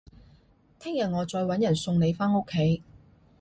[0.79, 2.81] 聽日我再搵人送你返屋企